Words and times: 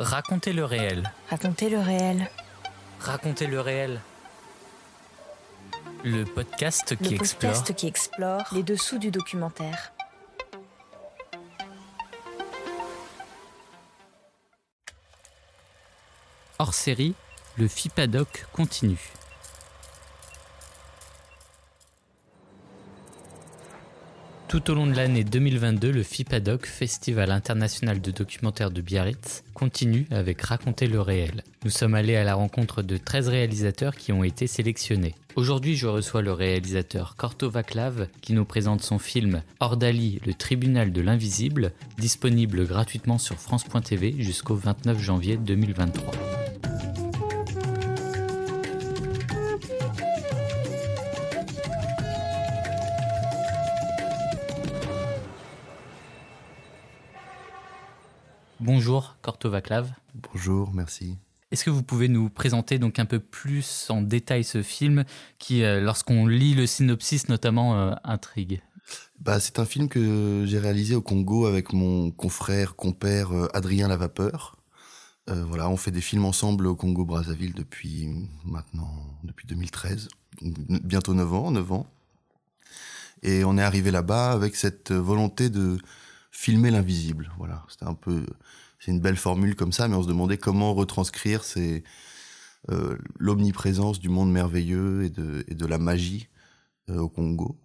Racontez 0.00 0.54
le 0.54 0.64
réel. 0.64 1.12
Racontez 1.28 1.68
le 1.68 1.78
réel. 1.78 2.30
Racontez 3.00 3.46
le 3.46 3.60
réel. 3.60 4.00
Le 6.04 6.24
podcast 6.24 6.96
qui 6.96 7.10
le 7.10 7.20
explore. 7.20 7.52
podcast 7.52 7.74
qui 7.74 7.86
explore 7.86 8.44
les 8.52 8.62
dessous 8.62 8.96
du 8.96 9.10
documentaire. 9.10 9.92
Hors 16.58 16.72
série, 16.72 17.14
le 17.58 17.68
FIPADOC 17.68 18.46
continue. 18.54 19.12
Tout 24.50 24.72
au 24.72 24.74
long 24.74 24.88
de 24.88 24.96
l'année 24.96 25.22
2022, 25.22 25.92
le 25.92 26.02
FIPADOC, 26.02 26.66
Festival 26.66 27.30
international 27.30 28.00
de 28.00 28.10
documentaire 28.10 28.72
de 28.72 28.80
Biarritz, 28.80 29.44
continue 29.54 30.08
avec 30.10 30.42
Raconter 30.42 30.88
le 30.88 31.00
réel. 31.00 31.44
Nous 31.64 31.70
sommes 31.70 31.94
allés 31.94 32.16
à 32.16 32.24
la 32.24 32.34
rencontre 32.34 32.82
de 32.82 32.96
13 32.96 33.28
réalisateurs 33.28 33.94
qui 33.94 34.10
ont 34.10 34.24
été 34.24 34.48
sélectionnés. 34.48 35.14
Aujourd'hui, 35.36 35.76
je 35.76 35.86
reçois 35.86 36.20
le 36.20 36.32
réalisateur 36.32 37.14
Korto 37.14 37.48
Vaclav 37.48 38.08
qui 38.22 38.32
nous 38.32 38.44
présente 38.44 38.82
son 38.82 38.98
film 38.98 39.42
Ordali, 39.60 40.20
le 40.26 40.34
tribunal 40.34 40.92
de 40.92 41.00
l'invisible, 41.00 41.70
disponible 41.98 42.66
gratuitement 42.66 43.18
sur 43.18 43.36
France.tv 43.36 44.16
jusqu'au 44.18 44.56
29 44.56 44.98
janvier 44.98 45.36
2023. 45.36 46.39
Bonjour 58.72 59.16
Korto 59.20 59.50
Vaclav. 59.50 59.90
Bonjour, 60.32 60.72
merci. 60.72 61.18
Est-ce 61.50 61.64
que 61.64 61.70
vous 61.70 61.82
pouvez 61.82 62.06
nous 62.06 62.30
présenter 62.30 62.78
donc 62.78 63.00
un 63.00 63.04
peu 63.04 63.18
plus 63.18 63.90
en 63.90 64.00
détail 64.00 64.44
ce 64.44 64.62
film 64.62 65.04
qui, 65.40 65.64
euh, 65.64 65.80
lorsqu'on 65.80 66.24
lit 66.28 66.54
le 66.54 66.68
synopsis 66.68 67.28
notamment, 67.28 67.74
euh, 67.74 67.94
intrigue? 68.04 68.62
Bah, 69.18 69.40
C'est 69.40 69.58
un 69.58 69.64
film 69.64 69.88
que 69.88 70.44
j'ai 70.46 70.60
réalisé 70.60 70.94
au 70.94 71.02
Congo 71.02 71.46
avec 71.46 71.72
mon 71.72 72.12
confrère, 72.12 72.76
compère 72.76 73.32
euh, 73.32 73.48
Adrien 73.54 73.88
Lavapeur. 73.88 74.56
Euh, 75.28 75.44
voilà, 75.44 75.68
on 75.68 75.76
fait 75.76 75.90
des 75.90 76.00
films 76.00 76.24
ensemble 76.24 76.68
au 76.68 76.76
Congo-Brazzaville 76.76 77.54
depuis 77.54 78.08
maintenant, 78.44 78.94
depuis 79.24 79.48
2013, 79.48 80.06
bientôt 80.84 81.12
9 81.12 81.34
ans, 81.34 81.50
9 81.50 81.72
ans. 81.72 81.86
Et 83.24 83.42
on 83.42 83.58
est 83.58 83.62
arrivé 83.62 83.90
là-bas 83.90 84.30
avec 84.30 84.54
cette 84.54 84.92
volonté 84.92 85.50
de 85.50 85.76
filmer 86.30 86.70
l'invisible. 86.70 87.32
Voilà, 87.38 87.64
c'était 87.68 87.86
un 87.86 87.94
peu, 87.94 88.24
c'est 88.78 88.90
une 88.90 89.00
belle 89.00 89.16
formule 89.16 89.56
comme 89.56 89.72
ça, 89.72 89.88
mais 89.88 89.96
on 89.96 90.02
se 90.02 90.08
demandait 90.08 90.38
comment 90.38 90.74
retranscrire 90.74 91.42
euh, 92.70 92.96
l'omniprésence 93.18 94.00
du 94.00 94.08
monde 94.08 94.32
merveilleux 94.32 95.04
et 95.04 95.10
de, 95.10 95.44
et 95.48 95.54
de 95.54 95.66
la 95.66 95.78
magie 95.78 96.28
euh, 96.88 96.98
au 96.98 97.08
Congo. 97.08 97.58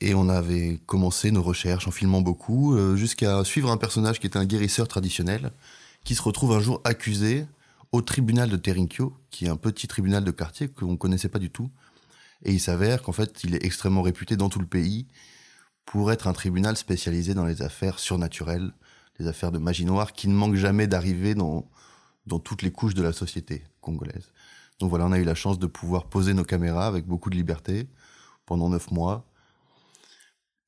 Et 0.00 0.14
on 0.14 0.28
avait 0.28 0.80
commencé 0.86 1.30
nos 1.30 1.42
recherches 1.42 1.86
en 1.86 1.90
filmant 1.90 2.20
beaucoup, 2.20 2.74
euh, 2.74 2.96
jusqu'à 2.96 3.44
suivre 3.44 3.70
un 3.70 3.76
personnage 3.76 4.18
qui 4.18 4.26
était 4.26 4.38
un 4.38 4.46
guérisseur 4.46 4.88
traditionnel, 4.88 5.52
qui 6.04 6.14
se 6.14 6.22
retrouve 6.22 6.52
un 6.52 6.60
jour 6.60 6.80
accusé 6.84 7.46
au 7.92 8.02
tribunal 8.02 8.50
de 8.50 8.56
Terinkyo, 8.56 9.14
qui 9.30 9.44
est 9.44 9.48
un 9.48 9.56
petit 9.56 9.86
tribunal 9.86 10.24
de 10.24 10.30
quartier 10.30 10.68
qu'on 10.68 10.92
ne 10.92 10.96
connaissait 10.96 11.28
pas 11.28 11.38
du 11.38 11.50
tout. 11.50 11.70
Et 12.44 12.52
il 12.52 12.60
s'avère 12.60 13.02
qu'en 13.02 13.12
fait, 13.12 13.44
il 13.44 13.54
est 13.54 13.64
extrêmement 13.64 14.02
réputé 14.02 14.36
dans 14.36 14.48
tout 14.48 14.58
le 14.58 14.66
pays 14.66 15.06
pour 15.84 16.12
être 16.12 16.26
un 16.26 16.32
tribunal 16.32 16.76
spécialisé 16.76 17.34
dans 17.34 17.44
les 17.44 17.62
affaires 17.62 17.98
surnaturelles, 17.98 18.72
les 19.18 19.26
affaires 19.26 19.52
de 19.52 19.58
magie 19.58 19.84
noire, 19.84 20.12
qui 20.12 20.28
ne 20.28 20.34
manquent 20.34 20.56
jamais 20.56 20.86
d'arriver 20.86 21.34
dans, 21.34 21.68
dans 22.26 22.38
toutes 22.38 22.62
les 22.62 22.72
couches 22.72 22.94
de 22.94 23.02
la 23.02 23.12
société 23.12 23.64
congolaise. 23.80 24.32
Donc 24.80 24.90
voilà, 24.90 25.06
on 25.06 25.12
a 25.12 25.18
eu 25.18 25.24
la 25.24 25.34
chance 25.34 25.58
de 25.58 25.66
pouvoir 25.66 26.06
poser 26.06 26.34
nos 26.34 26.44
caméras 26.44 26.86
avec 26.86 27.06
beaucoup 27.06 27.30
de 27.30 27.36
liberté 27.36 27.88
pendant 28.46 28.68
neuf 28.68 28.90
mois 28.90 29.24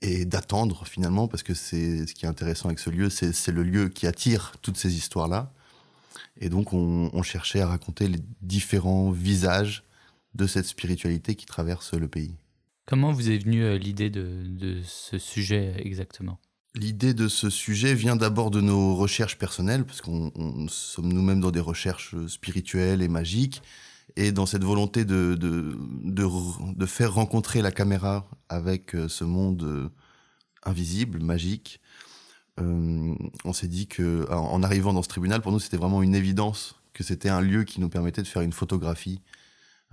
et 0.03 0.25
d'attendre 0.25 0.87
finalement, 0.87 1.27
parce 1.27 1.43
que 1.43 1.55
c'est 1.55 2.07
ce 2.07 2.15
qui 2.15 2.27
est 2.27 2.29
intéressant 2.29 2.67
avec 2.67 2.79
ce 2.79 2.91
lieu, 2.91 3.11
c'est 3.11 3.49
le 3.49 3.63
lieu 3.63 3.89
qui 3.89 4.07
attire 4.07 4.53
toutes 4.63 4.77
ces 4.77 4.95
histoires-là. 4.95 5.53
Et 6.39 6.49
donc 6.49 6.73
on, 6.73 7.11
on, 7.13 7.23
cherchait 7.23 7.61
à 7.61 7.67
raconter 7.67 8.09
les 8.09 8.21
différents 8.43 9.11
visages 9.11 9.85
de 10.35 10.47
cette 10.47 10.67
spiritualité 10.67 11.35
qui 11.35 11.47
traverse 11.47 11.95
le 11.95 12.09
pays. 12.09 12.37
Comment 12.87 13.13
vous 13.13 13.31
est 13.31 13.39
venue 13.39 13.65
euh, 13.65 13.79
l'idée 13.79 14.11
de, 14.11 14.81
ce 14.85 15.19
sujet 15.19 15.75
exactement? 15.79 16.39
L'idée 16.75 17.15
de 17.15 17.27
ce 17.27 17.51
sujet 17.51 17.95
vient 17.95 18.17
d'abord 18.17 18.51
de 18.51 18.61
nos 18.61 18.95
recherches 18.95 19.39
personnelles, 19.39 19.85
parce 19.85 20.01
qu'on 20.01 20.31
sommes 20.69 21.13
nous-mêmes 21.13 21.41
dans 21.41 21.51
des 21.51 21.61
recherches 21.61 22.15
spirituelles 22.27 23.03
et 23.03 23.09
magiques, 23.09 23.63
et 24.17 24.31
dans 24.31 24.47
cette 24.47 24.65
volonté 24.65 25.05
de, 25.05 25.35
de, 25.35 25.77
de, 26.05 26.87
faire 26.87 27.15
rencontrer 27.15 27.61
la 27.61 27.73
caméra 27.73 28.29
avec 28.49 28.95
euh, 28.95 29.09
ce 29.09 29.25
monde 29.25 29.91
invisible, 30.65 31.21
magique, 31.21 31.81
euh, 32.61 33.15
on 33.45 33.53
s'est 33.53 33.69
dit 33.69 33.87
que 33.87 34.31
en 34.31 34.63
arrivant 34.63 34.93
dans 34.93 35.03
ce 35.03 35.09
tribunal, 35.09 35.43
pour 35.43 35.53
nous, 35.53 35.59
c'était 35.59 35.77
vraiment 35.77 36.03
une 36.03 36.15
évidence 36.15 36.77
que 36.93 37.05
c'était 37.05 37.29
un 37.29 37.41
lieu 37.41 37.65
qui 37.65 37.81
nous 37.81 37.89
permettait 37.89 38.23
de 38.23 38.27
faire 38.27 38.43
une 38.43 38.53
photographie 38.53 39.21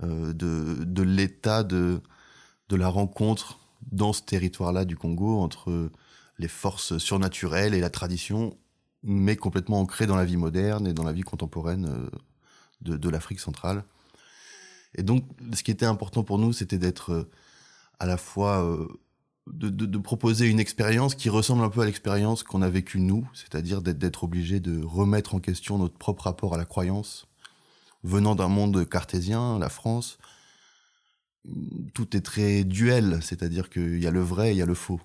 euh, 0.02 0.32
de, 0.32 0.84
de 0.84 1.02
l'état 1.02 1.62
de, 1.62 2.00
de 2.68 2.76
la 2.76 2.88
rencontre 2.88 3.60
dans 3.92 4.12
ce 4.12 4.22
territoire-là 4.22 4.84
du 4.84 4.96
Congo 4.96 5.40
entre 5.40 5.90
les 6.38 6.48
forces 6.48 6.98
surnaturelles 6.98 7.74
et 7.74 7.80
la 7.80 7.90
tradition, 7.90 8.56
mais 9.02 9.36
complètement 9.36 9.80
ancrée 9.80 10.06
dans 10.06 10.16
la 10.16 10.24
vie 10.24 10.36
moderne 10.36 10.86
et 10.86 10.92
dans 10.92 11.04
la 11.04 11.12
vie 11.12 11.22
contemporaine 11.22 11.86
euh, 11.86 12.96
de, 12.96 13.08
l'Afrique 13.08 13.40
centrale. 13.40 13.84
Et 14.94 15.02
donc, 15.02 15.24
ce 15.52 15.62
qui 15.62 15.70
était 15.70 15.86
important 15.86 16.24
pour 16.24 16.38
nous, 16.38 16.52
c'était 16.52 16.78
d'être 16.78 17.28
à 17.98 18.06
la 18.06 18.16
fois 18.16 18.64
euh, 18.64 18.88
de, 19.46 19.68
de, 19.68 19.98
proposer 19.98 20.48
une 20.48 20.60
expérience 20.60 21.14
qui 21.14 21.28
ressemble 21.28 21.62
un 21.62 21.68
peu 21.68 21.82
à 21.82 21.86
l'expérience 21.86 22.42
qu'on 22.42 22.62
a 22.62 22.68
vécue 22.68 23.00
nous, 23.00 23.28
c'est-à-dire 23.34 23.82
d'être 23.82 24.24
obligé 24.24 24.60
de 24.60 24.82
remettre 24.82 25.34
en 25.34 25.40
question 25.40 25.78
notre 25.78 25.98
propre 25.98 26.24
rapport 26.24 26.54
à 26.54 26.58
la 26.58 26.64
croyance, 26.64 27.26
venant 28.02 28.34
d'un 28.34 28.48
monde 28.48 28.88
cartésien, 28.88 29.58
la 29.58 29.68
France, 29.68 30.18
tout 31.92 32.16
est 32.16 32.20
très 32.20 32.64
duel, 32.64 33.18
c'est-à-dire 33.22 33.70
qu'il 33.70 34.02
y 34.02 34.06
a 34.06 34.10
le 34.10 34.20
vrai 34.20 34.48
et 34.48 34.52
il 34.52 34.58
y 34.58 34.62
a 34.62 34.66
le 34.66 34.74
faux. 34.74 35.00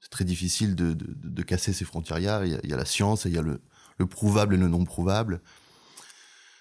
C'est 0.00 0.10
très 0.10 0.24
difficile 0.24 0.74
de, 0.74 1.42
casser 1.42 1.72
ces 1.72 1.84
frontières. 1.84 2.18
Il 2.18 2.60
y, 2.64 2.72
a, 2.72 2.76
la 2.76 2.84
science 2.84 3.26
et 3.26 3.28
il 3.28 3.34
y 3.34 3.38
a 3.38 3.42
le, 3.42 3.60
le 3.98 4.06
prouvable 4.06 4.54
et 4.54 4.58
le 4.58 4.68
non 4.68 4.84
prouvable. 4.84 5.40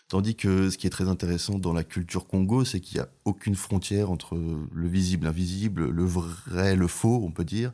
Tandis 0.09 0.36
que 0.36 0.70
ce 0.70 0.78
qui 0.78 0.88
est 0.88 0.91
très 0.91 1.08
intéressant 1.08 1.58
dans 1.58 1.72
la 1.72 1.86
culture 1.86 2.28
Congo, 2.28 2.66
c'est 2.66 2.81
qu'il 2.81 2.97
n'y 2.97 3.02
a 3.02 3.09
aucune 3.24 3.56
frontière 3.56 4.12
entre 4.12 4.36
le 4.36 4.88
visible, 4.88 5.25
l'invisible, 5.25 5.90
le 5.90 6.03
vrai, 6.03 6.75
le 6.75 6.88
faux, 6.88 7.22
on 7.24 7.31
peut 7.31 7.46
dire. 7.46 7.72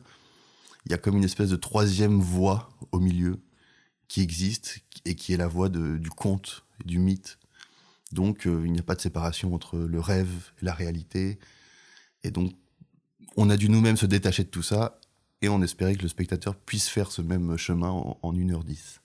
Il 0.86 0.92
y 0.92 0.94
a 0.94 0.98
comme 0.98 1.16
une 1.16 1.24
espèce 1.24 1.50
de 1.50 1.56
troisième 1.56 2.20
voie 2.20 2.70
au 2.92 3.00
milieu 3.00 3.40
qui 4.06 4.22
existe 4.22 4.78
et 5.04 5.16
qui 5.16 5.32
est 5.32 5.36
la 5.36 5.48
voie 5.48 5.68
du 5.68 6.10
conte, 6.10 6.64
du 6.84 6.98
mythe. 6.98 7.38
Donc 8.12 8.46
euh, 8.46 8.62
il 8.64 8.72
n'y 8.72 8.80
a 8.80 8.82
pas 8.82 8.94
de 8.94 9.00
séparation 9.00 9.54
entre 9.54 9.78
le 9.78 10.00
rêve 10.00 10.52
et 10.60 10.64
la 10.64 10.72
réalité. 10.72 11.38
Et 12.24 12.30
donc 12.30 12.52
on 13.36 13.50
a 13.50 13.56
dû 13.56 13.68
nous-mêmes 13.68 13.96
se 13.96 14.06
détacher 14.06 14.44
de 14.44 14.48
tout 14.48 14.62
ça 14.62 14.98
et 15.42 15.48
on 15.48 15.62
espérait 15.62 15.94
que 15.94 16.02
le 16.02 16.08
spectateur 16.08 16.56
puisse 16.56 16.88
faire 16.88 17.12
ce 17.12 17.22
même 17.22 17.56
chemin 17.56 17.90
en, 17.90 18.18
en 18.22 18.32
1h10. 18.32 18.98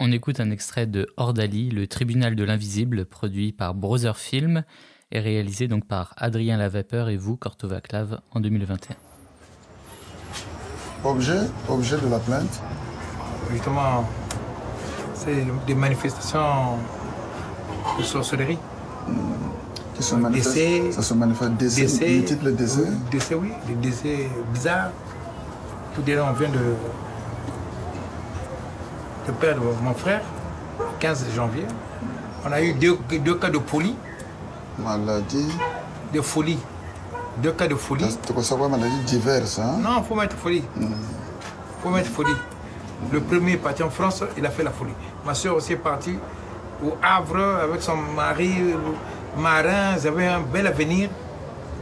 On 0.00 0.10
écoute 0.12 0.40
un 0.40 0.50
extrait 0.50 0.86
de 0.86 1.06
Ordali, 1.18 1.70
le 1.70 1.86
tribunal 1.86 2.34
de 2.34 2.42
l'invisible, 2.42 3.04
produit 3.04 3.52
par 3.52 3.74
Brother 3.74 4.16
Film 4.16 4.64
et 5.12 5.20
réalisé 5.20 5.68
donc 5.68 5.86
par 5.86 6.14
Adrien 6.16 6.56
Lavapeur 6.56 7.08
et 7.08 7.16
vous, 7.16 7.36
Korto 7.36 7.68
Vaclav, 7.68 8.20
en 8.30 8.40
2021. 8.40 8.96
Objet, 11.04 11.40
objet 11.68 12.00
de 12.00 12.08
la 12.08 12.18
plainte 12.18 12.62
Justement, 13.50 14.08
c'est 15.14 15.44
des 15.66 15.74
manifestations 15.74 16.78
de 17.98 18.02
sorcellerie. 18.02 18.58
Mmh. 19.08 19.12
Qui 19.94 20.02
se 20.02 20.14
manifestent 20.14 20.54
Décès, 20.54 20.92
Ça 20.92 21.02
se 21.02 21.14
manifeste 21.14 21.52
décès, 21.52 21.82
décès, 21.82 22.08
multiples 22.08 22.52
décès. 22.54 22.86
Décès, 23.10 23.34
oui, 23.34 23.52
des 23.66 23.74
décès 23.74 24.30
bizarres. 24.52 24.90
Tout 25.94 26.02
déjà, 26.02 26.24
on 26.24 26.32
vient 26.32 26.48
de, 26.48 26.74
de 29.26 29.32
perdre 29.32 29.62
mon 29.82 29.94
frère, 29.94 30.22
15 31.00 31.26
janvier. 31.34 31.64
On 32.46 32.52
a 32.52 32.62
eu 32.62 32.72
deux, 32.72 32.98
deux 33.18 33.34
cas 33.34 33.50
de 33.50 33.58
folie. 33.58 33.94
Maladie. 34.78 35.48
De 36.14 36.20
folie. 36.22 36.58
Deux 37.42 37.52
cas 37.52 37.68
de 37.68 37.74
folie. 37.74 38.06
Tu 38.26 38.32
peux 38.32 38.42
savoir 38.42 38.70
maladies 38.70 39.04
diverses, 39.06 39.58
hein? 39.58 39.78
Non, 39.82 39.98
il 39.98 40.04
faut 40.04 40.14
mettre 40.14 40.36
folie. 40.36 40.62
Il 40.80 40.86
mmh. 40.86 40.94
faut 41.82 41.90
mettre 41.90 42.10
folie. 42.10 42.36
Le 43.12 43.20
premier 43.20 43.52
est 43.52 43.56
parti 43.56 43.82
en 43.82 43.90
France, 43.90 44.22
il 44.36 44.44
a 44.44 44.50
fait 44.50 44.62
la 44.62 44.70
folie. 44.70 44.92
Ma 45.26 45.34
soeur 45.34 45.56
aussi 45.56 45.72
est 45.72 45.76
partie 45.76 46.16
au 46.84 46.96
Havre 47.02 47.60
avec 47.62 47.82
son 47.82 47.96
mari 47.96 48.52
marin. 49.36 49.96
Ils 49.98 50.08
avaient 50.08 50.26
un 50.26 50.40
bel 50.40 50.66
avenir. 50.66 51.10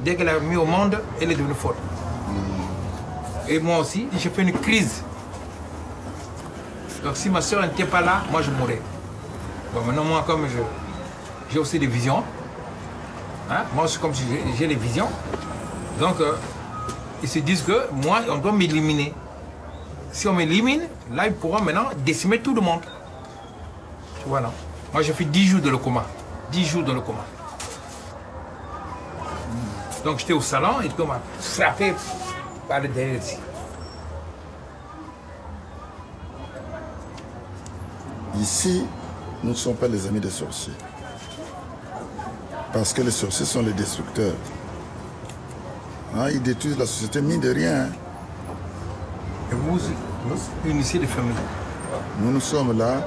Dès 0.04 0.14
qu'elle 0.14 0.28
a 0.28 0.38
mis 0.38 0.56
au 0.56 0.64
monde, 0.64 1.00
elle 1.20 1.32
est 1.32 1.34
devenue 1.34 1.54
folle. 1.54 1.74
Mmh. 1.74 3.50
Et 3.50 3.58
moi 3.58 3.78
aussi, 3.78 4.06
j'ai 4.16 4.30
fait 4.30 4.42
une 4.42 4.52
crise. 4.52 5.02
Donc 7.02 7.16
si 7.16 7.28
ma 7.30 7.40
soeur 7.40 7.62
n'était 7.62 7.84
pas 7.84 8.00
là, 8.00 8.22
moi 8.30 8.42
je 8.42 8.50
mourrais. 8.50 8.80
Bon, 9.74 9.82
maintenant, 9.82 10.04
moi, 10.04 10.24
comme 10.26 10.46
je, 10.48 10.58
j'ai 11.52 11.58
aussi 11.58 11.78
des 11.78 11.86
visions, 11.86 12.24
hein, 13.50 13.64
moi, 13.74 13.86
c'est 13.86 14.00
comme 14.00 14.14
si 14.14 14.24
j'ai, 14.58 14.66
les 14.66 14.74
visions. 14.74 15.08
Donc, 16.00 16.20
euh, 16.20 16.32
ils 17.22 17.28
se 17.28 17.38
disent 17.40 17.62
que 17.62 17.88
moi, 17.92 18.20
on 18.30 18.38
doit 18.38 18.52
m'éliminer. 18.52 19.12
Si 20.10 20.26
on 20.26 20.32
m'élimine, 20.32 20.82
là, 21.12 21.26
ils 21.26 21.34
pourront 21.34 21.60
maintenant 21.60 21.90
décimer 21.98 22.40
tout 22.40 22.54
le 22.54 22.62
monde. 22.62 22.80
Tu 24.22 24.28
vois, 24.28 24.40
non? 24.40 24.52
Moi, 24.92 25.02
j'ai 25.02 25.12
fait 25.12 25.24
10 25.24 25.46
jours 25.46 25.60
de 25.60 25.70
le 25.70 25.78
coma. 25.78 26.04
10 26.52 26.64
jours 26.64 26.82
dans 26.82 26.94
le 26.94 27.00
coma. 27.00 27.24
Donc, 30.04 30.18
j'étais 30.18 30.32
au 30.32 30.40
salon 30.40 30.80
et 30.82 30.88
on 30.98 31.06
m'a 31.06 31.20
frappé 31.40 31.94
par 32.68 32.80
le 32.80 32.88
derrière 32.88 33.20
ici. 33.20 33.36
Ici, 38.40 38.84
nous 39.42 39.50
ne 39.50 39.54
sommes 39.54 39.74
pas 39.74 39.88
les 39.88 40.06
amis 40.06 40.20
des 40.20 40.30
sorciers. 40.30 40.72
Parce 42.72 42.92
que 42.92 43.02
les 43.02 43.10
sorciers 43.10 43.46
sont 43.46 43.62
les 43.62 43.72
destructeurs. 43.72 44.34
Hein, 46.16 46.28
ils 46.30 46.42
détruisent 46.42 46.78
la 46.78 46.86
société, 46.86 47.20
mine 47.20 47.40
de 47.40 47.50
rien. 47.52 47.82
hein. 47.84 47.88
Et 49.50 49.54
vous, 49.54 49.78
vous 49.78 50.40
unissez 50.70 50.98
les 50.98 51.06
familles. 51.06 51.34
Nous, 52.20 52.30
nous 52.30 52.40
sommes 52.40 52.76
là 52.78 53.00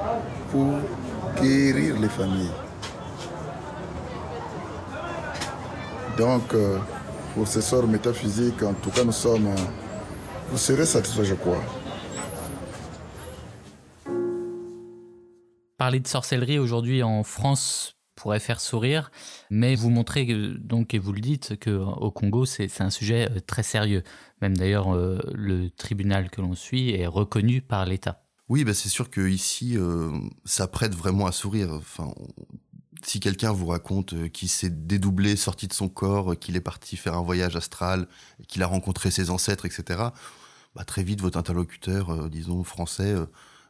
pour 0.52 0.74
guérir 1.40 2.00
les 2.00 2.10
familles. 2.10 2.52
Donc, 6.18 6.54
euh, 6.54 6.78
pour 7.34 7.48
ces 7.48 7.62
sorts 7.62 7.88
métaphysiques, 7.88 8.62
en 8.64 8.74
tout 8.74 8.92
cas, 8.92 9.04
nous 9.04 9.12
sommes. 9.12 9.48
euh, 9.48 9.56
vous 10.52 10.58
serez 10.58 10.86
satisfaits, 10.86 11.24
je 11.24 11.36
crois. 11.36 11.64
Parler 15.78 16.00
de 16.00 16.08
sorcellerie 16.08 16.60
aujourd'hui 16.60 17.02
en 17.02 17.24
France 17.24 17.96
pourrait 18.16 18.40
faire 18.40 18.60
sourire, 18.60 19.10
mais 19.50 19.74
vous 19.74 19.90
montrez 19.90 20.28
donc 20.60 20.94
et 20.94 21.00
vous 21.00 21.14
le 21.14 21.22
dites 21.22 21.58
que 21.58 21.72
au 21.72 22.12
Congo 22.12 22.46
c'est 22.46 22.70
un 22.82 22.92
sujet 22.92 23.28
euh, 23.32 23.40
très 23.40 23.64
sérieux. 23.64 24.04
Même 24.42 24.56
d'ailleurs 24.56 24.94
le 24.94 25.70
tribunal 25.70 26.30
que 26.30 26.42
l'on 26.42 26.54
suit 26.54 26.92
est 26.92 27.08
reconnu 27.08 27.62
par 27.62 27.86
l'État. 27.86 28.21
Oui, 28.52 28.66
bah 28.66 28.74
c'est 28.74 28.90
sûr 28.90 29.10
que 29.10 29.30
ici, 29.30 29.78
euh, 29.78 30.12
ça 30.44 30.68
prête 30.68 30.94
vraiment 30.94 31.26
à 31.26 31.32
sourire. 31.32 31.72
Enfin, 31.72 32.14
si 33.02 33.22
quelqu'un 33.22 33.54
vous 33.54 33.68
raconte 33.68 34.12
euh, 34.12 34.28
qu'il 34.28 34.50
s'est 34.50 34.70
dédoublé, 34.70 35.38
sorti 35.38 35.70
de 35.70 35.74
son 35.74 35.88
corps, 35.88 36.34
euh, 36.34 36.36
qu'il 36.36 36.58
est 36.58 36.60
parti 36.60 36.98
faire 36.98 37.16
un 37.16 37.22
voyage 37.22 37.56
astral, 37.56 38.10
qu'il 38.50 38.62
a 38.62 38.68
rencontré 38.68 39.10
ses 39.10 39.30
ancêtres, 39.30 39.66
etc., 39.66 40.04
bah, 40.76 40.84
très 40.84 41.02
vite, 41.02 41.22
votre 41.22 41.38
interlocuteur, 41.38 42.30
disons 42.30 42.62
français, 42.66 43.16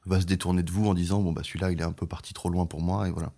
va 0.08 0.20
se 0.20 0.26
détourner 0.26 0.64
de 0.64 0.72
vous 0.72 0.88
en 0.88 0.96
disant 0.96 1.22
bon 1.22 1.32
bah 1.32 1.44
celui-là, 1.44 1.72
il 1.72 1.80
est 1.80 1.84
un 1.84 1.92
peu 1.92 2.08
parti 2.08 2.34
trop 2.34 2.50
loin 2.50 2.66
pour 2.66 2.82
moi, 2.82 3.08
et 3.08 3.12
voilà. 3.12 3.34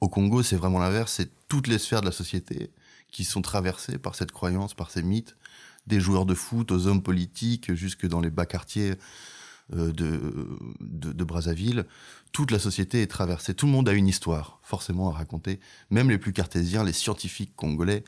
Au 0.00 0.08
Congo, 0.08 0.44
c'est 0.44 0.54
vraiment 0.54 0.78
l'inverse. 0.78 1.14
C'est 1.14 1.32
toutes 1.48 1.66
les 1.66 1.80
sphères 1.80 2.00
de 2.00 2.06
la 2.06 2.12
société 2.12 2.70
qui 3.10 3.24
sont 3.24 3.42
traversées 3.42 3.98
par 3.98 4.14
cette 4.14 4.30
croyance, 4.30 4.72
par 4.72 4.92
ces 4.92 5.02
mythes, 5.02 5.36
des 5.88 5.98
joueurs 5.98 6.26
de 6.26 6.34
foot 6.34 6.70
aux 6.70 6.86
hommes 6.86 7.02
politiques, 7.02 7.74
jusque 7.74 8.06
dans 8.06 8.20
les 8.20 8.30
bas 8.30 8.46
quartiers 8.46 8.94
de, 9.70 10.58
de, 10.80 11.24
Brazzaville, 11.24 11.86
toute 12.32 12.50
la 12.50 12.58
société 12.58 13.02
est 13.02 13.08
traversée. 13.08 13.54
Tout 13.54 13.66
le 13.66 13.72
monde 13.72 13.88
a 13.88 13.92
une 13.92 14.06
histoire, 14.06 14.60
forcément, 14.62 15.10
à 15.10 15.12
raconter. 15.12 15.58
Même 15.90 16.08
les 16.08 16.18
plus 16.18 16.32
cartésiens, 16.32 16.84
les 16.84 16.92
scientifiques 16.92 17.54
congolais, 17.56 18.04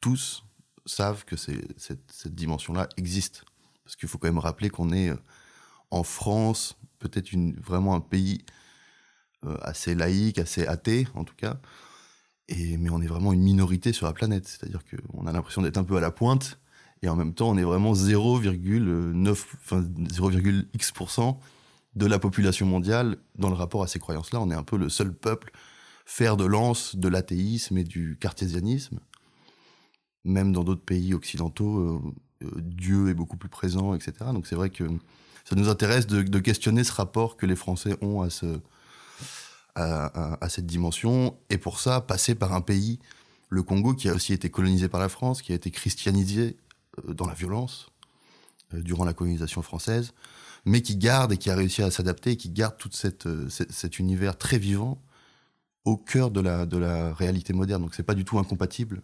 tous 0.00 0.44
savent 0.86 1.24
que 1.24 1.36
cette, 1.36 2.34
dimension-là 2.34 2.88
existe. 2.96 3.44
Parce 3.84 3.96
qu'il 3.96 4.08
faut 4.08 4.18
quand 4.18 4.28
même 4.28 4.38
rappeler 4.38 4.70
qu'on 4.70 4.92
est 4.92 5.10
euh, 5.10 5.16
en 5.90 6.02
France, 6.02 6.78
peut-être 6.98 7.30
vraiment 7.62 7.94
un 7.94 8.00
pays 8.00 8.44
euh, 9.44 9.56
assez 9.62 9.94
laïque, 9.94 10.38
assez 10.38 10.66
athée, 10.66 11.06
en 11.14 11.24
tout 11.24 11.36
cas. 11.36 11.60
Et, 12.48 12.76
mais 12.78 12.90
on 12.90 13.00
est 13.00 13.06
vraiment 13.06 13.32
une 13.32 13.42
minorité 13.42 13.92
sur 13.92 14.06
la 14.06 14.12
planète. 14.12 14.48
C'est-à-dire 14.48 14.82
qu'on 14.84 15.26
a 15.26 15.32
l'impression 15.32 15.62
d'être 15.62 15.78
un 15.78 15.84
peu 15.84 15.96
à 15.96 16.00
la 16.00 16.10
pointe, 16.10 16.58
et 17.02 17.08
en 17.08 17.16
même 17.16 17.34
temps, 17.34 17.48
on 17.50 17.56
est 17.56 17.62
vraiment 17.64 17.92
0,9, 17.92 19.30
enfin 19.30 19.82
0,x% 19.82 21.36
de 21.94 22.06
la 22.06 22.18
population 22.18 22.66
mondiale 22.66 23.18
dans 23.36 23.48
le 23.48 23.54
rapport 23.54 23.82
à 23.82 23.86
ces 23.86 23.98
croyances-là. 23.98 24.40
On 24.40 24.50
est 24.50 24.54
un 24.54 24.62
peu 24.62 24.76
le 24.76 24.88
seul 24.88 25.12
peuple 25.12 25.52
fer 26.06 26.36
de 26.36 26.44
lance 26.44 26.96
de 26.96 27.08
l'athéisme 27.08 27.76
et 27.78 27.84
du 27.84 28.16
cartésianisme. 28.20 29.00
Même 30.24 30.52
dans 30.52 30.64
d'autres 30.64 30.84
pays 30.84 31.14
occidentaux, 31.14 31.78
euh, 31.78 32.00
euh, 32.44 32.50
Dieu 32.60 33.08
est 33.10 33.14
beaucoup 33.14 33.36
plus 33.36 33.48
présent, 33.48 33.94
etc. 33.94 34.12
Donc 34.32 34.46
c'est 34.46 34.56
vrai 34.56 34.70
que 34.70 34.84
ça 35.44 35.54
nous 35.56 35.68
intéresse 35.68 36.06
de, 36.06 36.38
questionner 36.40 36.84
ce 36.84 36.92
rapport 36.92 37.36
que 37.36 37.46
les 37.46 37.56
Français 37.56 37.96
ont 38.02 38.22
à, 38.22 38.30
ce, 38.30 38.60
à, 39.74 40.06
à- 40.34 40.44
à 40.44 40.48
cette 40.48 40.66
dimension. 40.66 41.36
Et 41.50 41.58
pour 41.58 41.78
ça, 41.80 42.00
passer 42.00 42.34
par 42.34 42.52
un 42.54 42.60
pays, 42.60 42.98
le 43.48 43.62
Congo, 43.62 43.94
qui 43.94 44.08
a 44.08 44.14
aussi 44.14 44.32
été 44.32 44.50
colonisé 44.50 44.88
par 44.88 45.00
la 45.00 45.08
France, 45.08 45.40
qui 45.42 45.52
a 45.52 45.54
été 45.54 45.70
christianisé 45.70 46.56
dans 47.06 47.26
la 47.26 47.34
violence 47.34 47.90
euh, 48.74 48.82
durant 48.82 49.04
la 49.04 49.14
colonisation 49.14 49.62
française, 49.62 50.12
mais 50.64 50.82
qui 50.82 50.96
garde 50.96 51.32
et 51.32 51.38
qui 51.38 51.50
a 51.50 51.56
réussi 51.56 51.82
à 51.82 51.90
s'adapter, 51.90 52.36
qui 52.36 52.50
garde 52.50 52.76
tout 52.76 52.90
euh, 53.26 53.48
cet 53.48 53.98
univers 53.98 54.36
très 54.36 54.58
vivant 54.58 55.00
au 55.84 55.96
cœur 55.96 56.30
de 56.30 56.40
la, 56.40 57.14
réalité 57.14 57.52
moderne. 57.52 57.82
Donc 57.82 57.94
c'est 57.94 58.02
pas 58.02 58.14
du 58.14 58.24
tout 58.24 58.38
incompatible. 58.38 59.02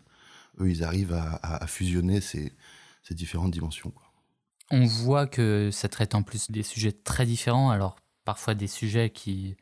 Eux, 0.60 0.70
ils 0.70 0.84
arrivent 0.84 1.14
à, 1.14 1.66
fusionner 1.66 2.20
ces, 2.20 2.52
différentes 3.10 3.52
dimensions. 3.52 3.92
On 4.70 4.84
voit 4.84 5.26
que 5.26 5.70
ça 5.72 5.88
traite 5.88 6.14
en 6.14 6.22
plus 6.22 6.50
des 6.50 6.62
sujets 6.62 6.92
très 6.92 7.26
différents, 7.26 7.70
alors 7.70 7.96
parfois 8.24 8.54
des 8.54 8.66
sujets 8.66 9.10
qui 9.10 9.56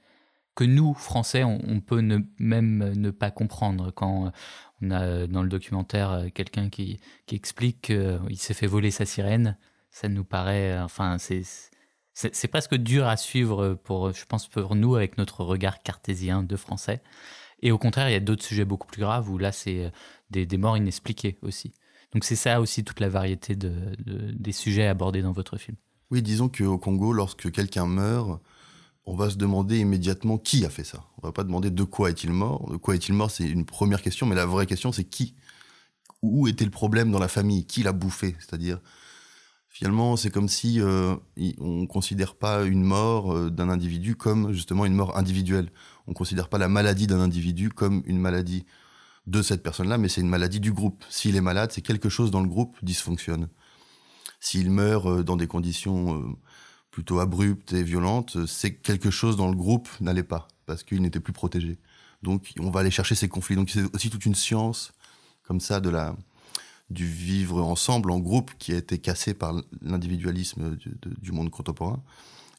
que 0.55 0.65
nous, 0.65 0.95
Français, 0.95 1.45
on, 1.45 1.81
peut 1.81 2.01
ne, 2.01 2.19
même 2.39 2.93
ne 2.95 3.11
pas 3.11 3.31
comprendre. 3.31 3.91
Quand 3.91 4.27
euh, 4.27 4.31
on 4.83 4.91
a 4.91 5.03
euh, 5.03 5.27
dans 5.27 5.43
le 5.43 5.49
documentaire 5.49 6.11
euh, 6.11 6.29
quelqu'un 6.29 6.69
qui, 6.69 7.01
qui 7.27 7.35
explique 7.35 7.81
qu'il 7.83 8.39
s'est 8.39 8.55
fait 8.55 8.67
voler 8.67 8.91
sa 8.91 9.07
sirène, 9.07 9.57
ça 9.91 10.09
nous 10.09 10.25
paraît, 10.25 10.79
enfin, 10.81 11.17
c'est 11.19 12.49
presque 12.49 12.75
dur 12.77 13.07
à 13.07 13.17
suivre 13.17 13.75
pour, 13.75 14.13
je 14.13 14.25
pense, 14.27 14.49
pour 14.49 14.75
nous 14.75 14.95
avec 14.95 15.19
notre 15.19 15.45
regard 15.45 15.83
cartésien 15.83 16.43
de 16.43 16.57
Français. 16.57 17.03
Et 17.61 17.71
au 17.73 17.79
contraire, 17.79 18.09
il 18.09 18.13
y 18.13 18.17
a 18.17 18.21
d'autres 18.21 18.45
sujets 18.45 18.65
beaucoup 18.65 18.87
plus 18.87 19.01
graves 19.01 19.31
où 19.31 19.39
là, 19.39 19.53
c'est 19.53 19.93
des, 20.31 20.47
des 20.47 20.57
morts 20.57 20.77
inexpliquées 20.77 21.39
aussi. 21.43 21.73
Donc 22.13 22.25
c'est 22.25 22.37
ça 22.37 22.61
aussi 22.61 22.85
toute 22.85 23.01
la 23.01 23.09
variété 23.09 23.55
de, 23.55 23.73
de- 24.05 24.33
des 24.33 24.53
sujets 24.53 24.87
abordés 24.87 25.23
dans 25.23 25.33
votre 25.33 25.57
film. 25.57 25.77
Oui, 26.11 26.23
disons 26.23 26.49
qu'au 26.49 26.77
Congo, 26.77 27.13
lorsque 27.13 27.51
quelqu'un 27.53 27.87
meurt, 27.87 28.43
on 29.05 29.17
va 29.17 29.31
se 29.31 29.37
demander 29.37 29.79
immédiatement 29.79 30.39
qui 30.39 30.65
a 30.65 30.71
fait 30.71 30.85
ça. 30.85 31.05
On 31.19 31.27
va 31.27 31.33
pas 31.33 31.45
demander 31.45 31.71
de 31.71 31.83
quoi 31.83 32.11
est-il 32.11 32.31
mort. 32.31 32.71
De 32.71 32.77
quoi 32.77 32.95
est-il 32.95 33.15
mort, 33.15 33.31
c'est 33.31 33.45
une 33.45 33.65
première 33.65 34.01
question, 34.01 34.27
mais 34.27 34.37
la 34.37 34.47
vraie 34.47 34.67
question, 34.67 34.93
c'est 34.93 35.05
qui? 35.05 35.35
Où 36.23 36.47
était 36.47 36.65
le 36.65 36.71
problème 36.71 37.11
dans 37.11 37.19
la 37.19 37.29
famille? 37.29 37.67
Qui 37.67 37.83
l'a 37.83 37.93
bouffé? 37.93 38.37
C'est-à-dire, 38.39 38.81
finalement, 39.69 40.17
c'est 40.17 40.31
comme 40.31 40.49
si 40.49 40.81
euh, 40.81 41.17
on 41.59 41.87
considère 41.87 42.37
pas 42.37 42.63
une 42.63 42.85
mort 42.85 43.35
euh, 43.35 43.51
d'un 43.51 43.69
individu 43.69 44.15
comme 44.15 44.53
justement 44.53 44.87
une 44.87 44.95
mort 44.95 45.17
individuelle. 45.17 45.73
On 46.07 46.13
considère 46.13 46.49
pas 46.49 46.59
la 46.59 46.69
maladie 46.69 47.09
d'un 47.09 47.21
individu 47.21 47.71
comme 47.71 48.03
une 48.07 48.19
maladie 48.19 48.65
de 49.27 49.43
cette 49.43 49.65
personne-là, 49.65 49.99
mais 49.99 50.09
c'est 50.09 50.21
une 50.21 50.29
maladie 50.29 50.61
du 50.61 50.73
groupe. 50.73 51.05
S'il 51.09 51.35
est 51.35 51.41
malade, 51.41 51.73
c'est 51.73 51.83
quelque 51.83 52.09
chose 52.09 52.31
dans 52.31 52.41
le 52.41 52.49
groupe 52.49 52.77
dysfonctionne. 52.83 53.49
S'il 54.39 54.71
meurt 54.71 55.07
euh, 55.07 55.23
dans 55.25 55.37
des 55.37 55.49
conditions 55.49 56.37
plutôt 56.93 57.19
abruptes 57.19 57.73
et 57.73 57.83
violentes, 57.83 58.37
euh, 58.37 58.47
c'est 58.47 58.75
que 58.75 58.83
quelque 58.83 59.11
chose 59.11 59.37
dans 59.37 59.49
le 59.49 59.57
groupe 59.57 59.89
n'allait 60.01 60.23
pas, 60.23 60.47
parce 60.67 60.85
qu'il 60.85 61.03
n'était 61.03 61.19
plus 61.19 61.33
protégé. 61.33 61.79
Donc 62.23 62.53
on 62.61 62.71
va 62.71 62.81
aller 62.81 62.93
chercher 62.93 63.17
ces 63.17 63.29
conflits. 63.29 63.57
Donc 63.57 63.71
c'est 63.71 63.83
aussi 63.93 64.11
toute 64.11 64.27
une 64.27 64.37
science 64.37 64.93
comme 65.43 65.59
ça 65.61 65.81
de 65.81 65.91
la 65.91 66.15
du 66.91 67.07
vivre 67.07 67.63
ensemble 67.63 68.11
en 68.11 68.19
groupe 68.19 68.53
qui 68.59 68.73
a 68.73 68.77
été 68.77 68.99
cassé 68.99 69.33
par 69.33 69.55
l'individualisme 69.81 70.77
du, 70.77 70.91
de- 71.01 71.15
du 71.21 71.33
monde 71.33 71.51
contemporain. 71.51 72.03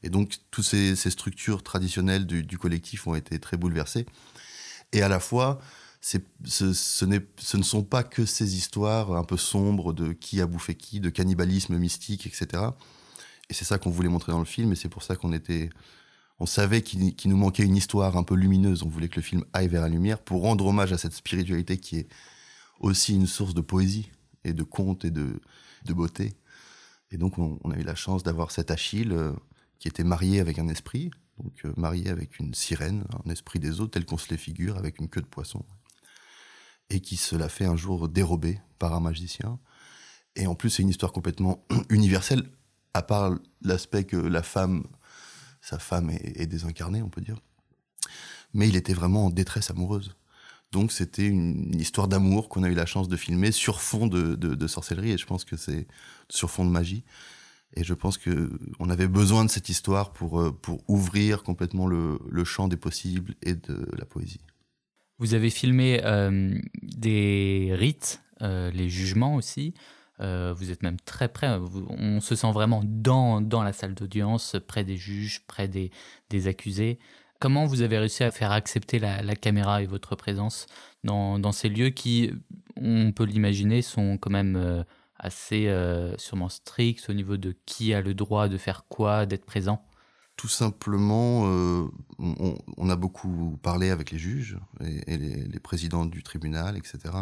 Et 0.01 0.09
donc 0.09 0.37
toutes 0.49 0.65
ces, 0.65 0.95
structures 0.95 1.61
traditionnelles 1.61 2.25
du, 2.25 2.57
collectif 2.57 3.05
ont 3.07 3.15
été 3.15 3.39
très 3.39 3.57
bouleversées. 3.57 4.05
Et 4.91 5.03
à 5.03 5.07
la 5.07 5.19
fois, 5.19 5.59
ce, 6.01 6.17
ce, 6.43 6.73
ce 6.73 7.05
ne 7.05 7.63
sont 7.63 7.83
pas 7.83 8.03
que 8.03 8.25
ces 8.25 8.57
histoires 8.57 9.15
un 9.15 9.23
peu 9.23 9.37
sombres 9.37 9.93
de 9.93 10.11
qui 10.11 10.41
a 10.41 10.47
bouffé 10.47 10.75
qui, 10.75 10.99
de 10.99 11.09
cannibalisme 11.09 11.77
mystique, 11.77 12.25
etc. 12.25 12.63
Et 13.49 13.53
c'est 13.53 13.65
ça 13.65 13.77
qu'on 13.77 13.89
voulait 13.89 14.09
montrer 14.09 14.31
dans 14.31 14.39
le 14.39 14.45
film, 14.45 14.71
et 14.71 14.75
c'est 14.75 14.89
pour 14.89 15.03
ça 15.03 15.15
qu'on 15.15 15.33
était, 15.33 15.69
on 16.39 16.45
savait 16.45 16.81
qu'il 16.81 17.13
nous 17.25 17.37
manquait 17.37 17.63
une 17.63 17.75
histoire 17.75 18.17
un 18.17 18.23
peu 18.23 18.35
lumineuse. 18.35 18.83
On 18.83 18.89
voulait 18.89 19.09
que 19.09 19.17
le 19.17 19.21
film 19.21 19.43
aille 19.53 19.67
vers 19.67 19.81
la 19.81 19.89
lumière 19.89 20.19
pour 20.19 20.41
rendre 20.41 20.65
hommage 20.65 20.93
à 20.93 20.97
cette 20.97 21.13
spiritualité 21.13 21.77
qui 21.77 21.97
est 21.97 22.07
aussi 22.79 23.15
une 23.15 23.27
source 23.27 23.53
de 23.53 23.61
poésie 23.61 24.09
et 24.43 24.53
de 24.53 24.63
contes 24.63 25.05
et 25.05 25.11
de, 25.11 25.39
beauté. 25.89 26.33
Et 27.11 27.17
donc 27.17 27.37
on, 27.37 27.59
on 27.63 27.71
a 27.71 27.77
eu 27.77 27.83
la 27.83 27.95
chance 27.95 28.23
d'avoir 28.23 28.51
cet 28.51 28.71
Achille 28.71 29.11
euh, 29.11 29.33
qui 29.79 29.87
était 29.87 30.03
marié 30.03 30.39
avec 30.39 30.59
un 30.59 30.69
esprit, 30.69 31.11
donc 31.37 31.53
euh, 31.65 31.73
marié 31.75 32.09
avec 32.09 32.39
une 32.39 32.53
sirène, 32.53 33.03
un 33.25 33.29
esprit 33.29 33.59
des 33.59 33.81
eaux 33.81 33.87
tel 33.87 34.05
qu'on 34.05 34.17
se 34.17 34.29
les 34.29 34.37
figure, 34.37 34.77
avec 34.77 34.99
une 34.99 35.09
queue 35.09 35.21
de 35.21 35.27
poisson, 35.27 35.65
et 36.89 37.01
qui 37.01 37.17
se 37.17 37.35
l'a 37.35 37.49
fait 37.49 37.65
un 37.65 37.75
jour 37.75 38.07
dérober 38.07 38.59
par 38.79 38.93
un 38.93 38.99
magicien. 38.99 39.59
Et 40.35 40.47
en 40.47 40.55
plus, 40.55 40.69
c'est 40.69 40.83
une 40.83 40.89
histoire 40.89 41.11
complètement 41.11 41.65
universelle, 41.89 42.49
à 42.93 43.01
part 43.01 43.35
l'aspect 43.61 44.03
que 44.03 44.17
la 44.17 44.43
femme, 44.43 44.83
sa 45.61 45.79
femme 45.79 46.09
est, 46.09 46.45
désincarnée, 46.45 47.01
on 47.01 47.09
peut 47.09 47.21
dire. 47.21 47.39
mais 48.53 48.67
il 48.67 48.75
était 48.75 48.93
vraiment 48.93 49.25
en 49.25 49.29
détresse 49.29 49.71
amoureuse. 49.71 50.15
Donc 50.71 50.91
c'était 50.91 51.27
une, 51.27 51.79
histoire 51.79 52.07
d'amour 52.07 52.49
qu'on 52.49 52.63
a 52.63 52.67
eu 52.67 52.73
la 52.73 52.87
chance 52.87 53.07
de 53.07 53.15
filmer 53.15 53.51
sur 53.51 53.79
fond 53.79 54.07
de, 54.07 54.67
sorcellerie, 54.67 55.11
et 55.11 55.17
je 55.17 55.25
pense 55.25 55.45
que 55.45 55.55
c'est 55.55 55.87
sur 56.29 56.49
fond 56.49 56.65
de 56.65 56.71
magie. 56.71 57.03
Et 57.75 57.83
je 57.83 57.93
pense 57.95 58.19
qu'on 58.19 58.89
avait 58.89 59.07
besoin 59.07 59.45
de 59.45 59.49
cette 59.49 59.69
histoire 59.69 60.13
pour, 60.13 60.39
euh, 60.39 60.51
pour 60.51 60.83
ouvrir 60.87 61.41
complètement 61.41 61.87
le, 61.87 62.43
champ 62.43 62.67
des 62.67 62.77
possibles 62.77 63.33
et 63.41 63.55
de 63.55 63.87
la 63.97 64.05
poésie. 64.05 64.41
Vous 65.17 65.33
avez 65.33 65.49
filmé 65.49 66.01
euh, 66.03 66.59
des 66.81 67.71
rites, 67.73 68.21
euh, 68.41 68.69
les 68.71 68.89
jugements 68.89 69.35
aussi. 69.35 69.73
Vous 70.19 70.71
êtes 70.71 70.83
même 70.83 70.99
très 71.01 71.27
près. 71.27 71.49
on 71.89 72.21
se 72.21 72.35
sent 72.35 72.51
vraiment 72.51 72.81
dans, 72.85 73.41
dans 73.41 73.63
la 73.63 73.73
salle 73.73 73.93
d'audience, 73.93 74.55
près 74.67 74.83
des 74.83 74.95
juges, 74.95 75.43
près 75.47 75.67
des, 75.67 75.91
des 76.29 76.47
accusés. 76.47 76.99
Comment 77.43 77.65
vous 77.65 77.81
avez 77.81 77.97
réussi 77.97 78.23
à 78.23 78.31
faire 78.31 78.53
accepter 78.53 78.99
la, 78.99 79.35
caméra 79.35 79.81
et 79.83 79.85
votre 79.85 80.15
présence 80.15 80.65
dans, 81.03 81.51
ces 81.51 81.67
lieux 81.67 81.89
qui, 81.89 82.31
on 82.77 83.11
peut 83.11 83.25
l'imaginer, 83.25 83.81
sont 83.81 84.17
quand 84.17 84.29
même 84.29 84.55
euh, 84.55 84.81
assez 85.17 85.67
euh, 85.67 86.17
sûrement 86.17 86.47
stricts 86.47 87.09
au 87.09 87.13
niveau 87.13 87.35
de 87.35 87.53
qui 87.65 87.93
a 87.93 87.99
le 87.99 88.13
droit 88.13 88.47
de 88.47 88.57
faire 88.57 88.85
quoi, 88.87 89.25
d'être 89.25 89.43
présent? 89.43 89.85
Tout 90.37 90.47
simplement, 90.47 91.43
euh, 91.47 91.87
on, 92.17 92.89
a 92.89 92.95
beaucoup 92.95 93.59
parlé 93.61 93.89
avec 93.89 94.11
les 94.11 94.19
juges 94.19 94.57
et, 94.79 95.17
les, 95.17 95.59
présidents 95.59 96.05
du 96.05 96.23
tribunal, 96.23 96.77
etc. 96.77 97.13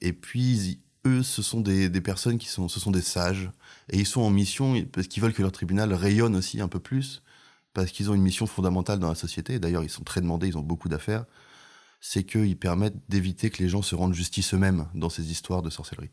Et 0.00 0.12
puis, 0.12 0.80
eux, 1.06 1.22
ce 1.22 1.42
sont 1.42 1.60
des, 1.60 1.88
personnes 2.00 2.38
qui 2.38 2.48
sont, 2.48 2.68
ce 2.68 2.80
sont 2.80 2.90
des 2.90 3.02
sages, 3.02 3.50
et 3.90 3.98
ils 3.98 4.06
sont 4.06 4.20
en 4.20 4.30
mission 4.30 4.74
parce 4.92 5.06
qu'ils 5.08 5.22
veulent 5.22 5.32
que 5.32 5.42
leur 5.42 5.52
tribunal 5.52 5.92
rayonne 5.92 6.36
aussi 6.36 6.60
un 6.60 6.68
peu 6.68 6.78
plus 6.78 7.22
parce 7.74 7.90
qu'ils 7.90 8.10
ont 8.10 8.14
une 8.14 8.22
mission 8.22 8.46
fondamentale 8.46 8.98
dans 8.98 9.08
la 9.08 9.14
société, 9.14 9.58
d'ailleurs 9.58 9.82
ils 9.82 9.90
sont 9.90 10.04
très 10.04 10.20
demandés, 10.20 10.48
ils 10.48 10.58
ont 10.58 10.62
beaucoup 10.62 10.88
d'affaires, 10.88 11.24
c'est 12.00 12.24
qu'ils 12.24 12.58
permettent 12.58 12.98
d'éviter 13.08 13.48
que 13.48 13.62
les 13.62 13.68
gens 13.68 13.82
se 13.82 13.94
rendent 13.94 14.14
justice 14.14 14.52
eux-mêmes 14.54 14.86
dans 14.94 15.08
ces 15.08 15.30
histoires 15.30 15.62
de 15.62 15.70
sorcellerie. 15.70 16.10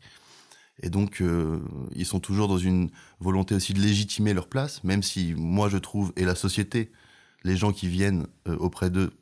Et 0.82 0.88
donc, 0.88 1.20
euh, 1.20 1.60
ils 1.94 2.06
sont 2.06 2.20
toujours 2.20 2.48
dans 2.48 2.58
une 2.58 2.90
volonté 3.18 3.54
aussi 3.54 3.74
de 3.74 3.80
légitimer 3.80 4.32
leur 4.32 4.48
place, 4.48 4.82
même 4.82 5.02
si 5.02 5.34
moi 5.36 5.68
je 5.68 5.76
trouve, 5.76 6.12
et 6.16 6.24
la 6.24 6.34
société, 6.34 6.90
les 7.44 7.56
gens 7.56 7.72
qui 7.72 7.88
viennent 7.88 8.26
euh, 8.48 8.56
auprès 8.56 8.88
d'eux 8.88 9.12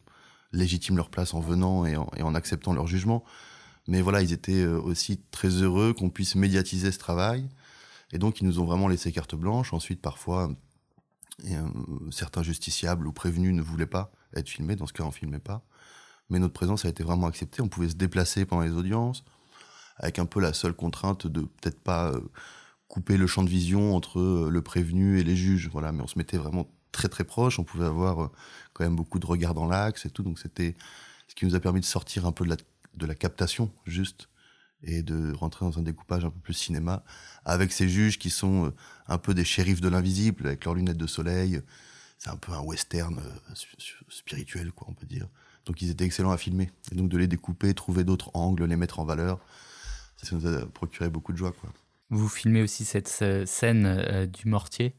légitiment 0.52 0.96
leur 0.96 1.10
place 1.10 1.34
en 1.34 1.40
venant 1.40 1.84
et 1.84 1.96
en, 1.96 2.34
acceptant 2.34 2.72
leur 2.72 2.87
jugement. 2.87 3.25
Mais 3.88 4.02
voilà, 4.02 4.21
ils 4.21 4.33
étaient 4.33 4.62
euh, 4.62 4.78
aussi 4.78 5.18
très 5.30 5.49
heureux 5.49 5.95
qu'on 5.95 6.11
puisse 6.11 6.35
médiatiser 6.35 6.92
ce 6.92 6.99
travail. 6.99 7.49
Et 8.12 8.18
donc, 8.18 8.40
ils 8.40 8.47
nous 8.47 8.61
ont 8.61 8.66
vraiment 8.66 8.87
laissé 8.87 9.11
carte 9.12 9.35
blanche. 9.35 9.73
Ensuite, 9.73 10.02
parfois, 10.02 10.52
euh, 11.47 11.68
certains 12.11 12.42
justiciables 12.42 13.07
ou 13.07 13.12
prévenus 13.12 13.54
ne 13.54 13.62
voulaient 13.62 13.87
pas 13.87 14.12
être 14.37 14.49
filmés. 14.49 14.76
Dans 14.76 14.87
ce 14.87 14.92
cas, 14.92 15.04
on 15.04 15.11
filmait 15.11 15.38
pas. 15.38 15.64
Mais 16.28 16.38
notre 16.38 16.52
présence 16.52 16.85
a 16.85 16.90
été 16.90 17.02
vraiment 17.02 17.26
acceptée. 17.26 17.62
On 17.62 17.68
pouvait 17.68 17.88
se 17.88 17.95
déplacer 17.95 18.45
pendant 18.45 18.62
les 18.62 18.73
audiences, 18.73 19.25
avec 19.97 20.18
un 20.18 20.26
peu 20.26 20.40
la 20.40 20.52
seule 20.52 20.75
contrainte 20.75 21.26
de 21.26 21.40
peut-être 21.40 21.80
pas 21.80 22.11
euh, 22.11 22.21
couper 22.88 23.16
le 23.16 23.26
champ 23.26 23.42
de 23.42 23.49
vision 23.49 23.97
entre 23.97 24.49
le 24.50 24.62
prévenu 24.62 25.18
et 25.18 25.25
les 25.25 25.35
juges. 25.35 25.71
Voilà, 25.73 25.92
mais 25.92 26.02
on 26.02 26.07
se 26.07 26.18
mettait 26.18 26.37
vraiment 26.37 26.71
très 26.92 27.09
très 27.09 27.25
proche. 27.25 27.59
On 27.59 27.64
pouvait 27.64 27.87
avoir 27.87 28.30
quand 28.75 28.85
même 28.85 28.97
beaucoup 28.97 29.18
de 29.18 29.26
regards 29.26 29.54
dans 29.54 29.66
l'axe 29.66 30.04
et 30.04 30.11
tout. 30.11 30.23
Donc 30.23 30.38
c'était 30.38 30.76
ce 31.26 31.35
qui 31.35 31.47
nous 31.47 31.54
a 31.54 31.61
permis 31.61 31.80
de 31.80 31.87
sortir 31.87 32.26
un 32.26 32.33
peu 32.33 32.45
de 32.45 32.50
la, 32.50 32.57
de 32.95 33.07
la 33.07 33.14
captation 33.14 33.71
juste 33.87 34.28
et 34.83 35.02
de 35.02 35.33
rentrer 35.33 35.64
dans 35.64 35.78
un 35.78 35.83
découpage 35.83 36.25
un 36.25 36.30
peu 36.30 36.38
plus 36.38 36.54
cinéma, 36.54 37.02
avec 37.45 37.73
ces 37.73 37.88
juges 37.88 38.18
qui 38.18 38.30
sont 38.30 38.66
euh, 38.66 38.75
un 39.09 39.18
peu 39.18 39.35
des 39.35 39.45
shérifs 39.45 39.80
de 39.80 39.88
l'invisible, 39.88 40.47
avec 40.47 40.64
leurs 40.64 40.75
lunettes 40.75 40.97
de 40.97 41.07
soleil. 41.07 41.61
C'est 42.18 42.30
un 42.30 42.37
peu 42.37 42.52
un 42.52 42.61
western 42.61 43.18
euh, 43.18 43.54
spirituel, 44.09 44.73
quoi, 44.73 44.87
on 44.90 44.95
peut 44.95 45.07
dire. 45.07 45.26
Donc 45.66 45.83
ils 45.83 45.90
étaient 45.90 46.04
excellents 46.04 46.30
à 46.30 46.38
filmer. 46.38 46.71
Et 46.92 46.95
donc 46.95 47.09
de 47.09 47.18
les 47.18 47.26
découper, 47.26 47.75
trouver 47.75 48.04
d'autres 48.04 48.30
angles, 48.35 48.64
les 48.64 48.76
mettre 48.76 49.00
en 49.00 49.04
valeur, 49.04 49.40
ça 50.23 50.35
nous 50.35 50.47
a 50.47 50.64
procuré 50.66 51.09
beaucoup 51.11 51.33
de 51.33 51.38
joie, 51.38 51.52
quoi. 51.52 51.73
Vous 52.11 52.28
filmez 52.28 52.62
aussi 52.62 52.87
cette 52.87 53.09
scène 53.09 53.85
euh, 53.85 54.26
du 54.26 54.49
mortier? 54.49 54.95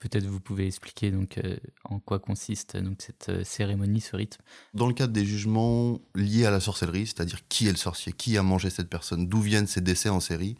Peut-être 0.00 0.24
vous 0.24 0.40
pouvez 0.40 0.66
expliquer 0.66 1.10
donc 1.10 1.36
euh, 1.36 1.58
en 1.84 2.00
quoi 2.00 2.18
consiste 2.18 2.74
donc 2.78 3.02
cette 3.02 3.28
euh, 3.28 3.44
cérémonie, 3.44 4.00
ce 4.00 4.16
rythme? 4.16 4.40
Dans 4.72 4.86
le 4.86 4.94
cadre 4.94 5.12
des 5.12 5.26
jugements 5.26 6.00
liés 6.14 6.46
à 6.46 6.50
la 6.50 6.58
sorcellerie, 6.58 7.06
c'est-à-dire 7.06 7.46
qui 7.50 7.68
est 7.68 7.70
le 7.70 7.76
sorcier, 7.76 8.14
qui 8.14 8.38
a 8.38 8.42
mangé 8.42 8.70
cette 8.70 8.88
personne, 8.88 9.28
d'où 9.28 9.42
viennent 9.42 9.66
ces 9.66 9.82
décès 9.82 10.08
en 10.08 10.20
série, 10.20 10.56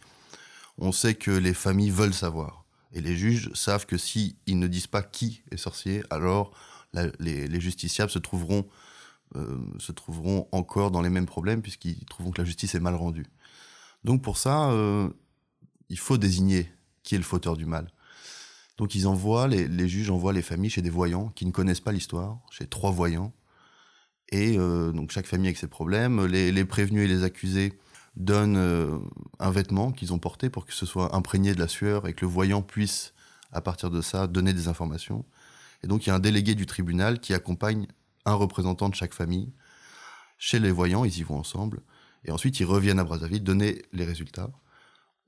on 0.77 0.91
sait 0.91 1.15
que 1.15 1.31
les 1.31 1.55
familles 1.55 1.89
veulent 1.89 2.13
savoir. 2.13 2.65
Et 2.93 3.01
les 3.01 3.15
juges 3.15 3.51
savent 3.55 3.87
que 3.87 3.97
si 3.97 4.35
ils 4.45 4.59
ne 4.59 4.67
disent 4.67 4.85
pas 4.85 5.01
qui 5.01 5.41
est 5.49 5.57
sorcier, 5.57 6.03
alors 6.11 6.51
les, 7.19 7.59
justiciables 7.59 8.11
se 8.11 8.19
trouveront, 8.19 8.67
euh, 9.37 9.57
se 9.79 9.91
trouveront 9.91 10.47
encore 10.51 10.91
dans 10.91 11.01
les 11.01 11.09
mêmes 11.09 11.25
problèmes 11.25 11.63
puisqu'ils 11.63 12.05
trouveront 12.05 12.31
que 12.31 12.41
la 12.41 12.45
justice 12.45 12.75
est 12.75 12.79
mal 12.79 12.93
rendue. 12.93 13.25
Donc 14.03 14.21
pour 14.21 14.37
ça, 14.37 14.71
il 15.89 15.97
faut 15.97 16.17
désigner 16.17 16.71
qui 17.01 17.15
est 17.15 17.19
le 17.19 17.23
fauteur 17.23 17.57
du 17.57 17.65
mal. 17.65 17.91
Donc 18.81 18.95
ils 18.95 19.07
envoient, 19.07 19.47
les, 19.47 19.87
juges 19.87 20.09
envoient 20.09 20.33
les 20.33 20.41
familles 20.41 20.71
chez 20.71 20.81
des 20.81 20.89
voyants 20.89 21.27
qui 21.35 21.45
ne 21.45 21.51
connaissent 21.51 21.79
pas 21.79 21.91
l'histoire, 21.91 22.39
chez 22.49 22.65
trois 22.65 22.89
voyants. 22.89 23.31
Et 24.29 24.57
euh, 24.57 24.91
donc 24.91 25.11
chaque 25.11 25.27
famille 25.27 25.45
avec 25.45 25.57
ses 25.57 25.67
problèmes. 25.67 26.25
Les, 26.25 26.65
prévenus 26.65 27.03
et 27.03 27.07
les 27.07 27.23
accusés 27.23 27.77
donnent 28.15 28.57
euh, 28.57 28.97
un 29.37 29.51
vêtement 29.51 29.91
qu'ils 29.91 30.13
ont 30.13 30.17
porté 30.17 30.49
pour 30.49 30.65
que 30.65 30.73
ce 30.73 30.87
soit 30.87 31.15
imprégné 31.15 31.53
de 31.53 31.59
la 31.59 31.67
sueur 31.67 32.07
et 32.07 32.15
que 32.15 32.25
le 32.25 32.31
voyant 32.31 32.63
puisse, 32.63 33.13
à 33.51 33.61
partir 33.61 33.91
de 33.91 34.01
ça, 34.01 34.25
donner 34.25 34.51
des 34.51 34.67
informations. 34.67 35.25
Et 35.83 35.87
donc 35.87 36.07
il 36.07 36.09
y 36.09 36.11
a 36.11 36.15
un 36.15 36.19
délégué 36.19 36.55
du 36.55 36.65
tribunal 36.65 37.19
qui 37.19 37.35
accompagne 37.35 37.85
un 38.25 38.33
représentant 38.33 38.89
de 38.89 38.95
chaque 38.95 39.13
famille 39.13 39.53
chez 40.39 40.57
les 40.57 40.71
voyants, 40.71 41.05
ils 41.05 41.19
y 41.19 41.21
vont 41.21 41.37
ensemble. 41.37 41.81
Et 42.25 42.31
ensuite 42.31 42.59
ils 42.59 42.65
reviennent 42.65 42.97
à 42.97 43.03
Brazzaville 43.03 43.43
donner 43.43 43.83
les 43.93 44.05
résultats. 44.05 44.49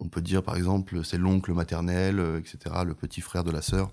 On 0.03 0.09
peut 0.09 0.21
dire 0.21 0.43
par 0.43 0.57
exemple 0.57 1.03
c'est 1.05 1.17
l'oncle 1.17 1.53
maternel, 1.53 2.19
euh, 2.19 2.39
etc., 2.39 2.75
le 2.85 2.93
petit 2.93 3.21
frère 3.21 3.43
de 3.43 3.51
la 3.51 3.61
sœur. 3.61 3.91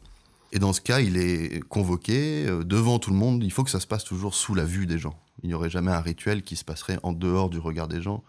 Et 0.52 0.58
dans 0.58 0.72
ce 0.72 0.80
cas, 0.80 1.00
il 1.00 1.16
est 1.16 1.60
convoqué 1.68 2.46
euh, 2.48 2.64
devant 2.64 2.98
tout 2.98 3.10
le 3.10 3.16
monde. 3.16 3.44
Il 3.44 3.52
faut 3.52 3.62
que 3.62 3.70
ça 3.70 3.78
se 3.78 3.86
passe 3.86 4.04
toujours 4.04 4.34
sous 4.34 4.54
la 4.54 4.64
vue 4.64 4.86
des 4.86 4.98
gens. 4.98 5.16
Il 5.42 5.48
n'y 5.48 5.54
aurait 5.54 5.70
jamais 5.70 5.92
un 5.92 6.00
rituel 6.00 6.42
qui 6.42 6.56
se 6.56 6.64
passerait 6.64 6.98
en 7.04 7.12
dehors 7.12 7.48
du 7.48 7.58
regard 7.58 7.86
des 7.86 8.02
gens 8.02 8.24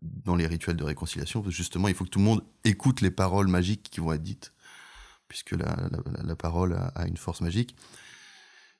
dans 0.00 0.36
les 0.36 0.46
rituels 0.46 0.76
de 0.76 0.84
réconciliation. 0.84 1.44
justement, 1.50 1.88
il 1.88 1.94
faut 1.94 2.04
que 2.04 2.10
tout 2.10 2.20
le 2.20 2.24
monde 2.24 2.44
écoute 2.64 3.00
les 3.00 3.10
paroles 3.10 3.48
magiques 3.48 3.88
qui 3.90 4.00
vont 4.00 4.12
être 4.12 4.22
dites, 4.22 4.54
puisque 5.28 5.52
la, 5.52 6.36
parole 6.36 6.78
a, 6.94 7.06
une 7.06 7.18
force 7.18 7.42
magique. 7.42 7.76